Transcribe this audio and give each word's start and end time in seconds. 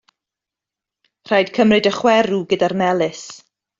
Rhaid 1.31 1.51
cymryd 1.59 1.91
y 1.91 1.93
chwerw 1.99 2.43
gyda'r 2.55 2.77
melys. 2.83 3.23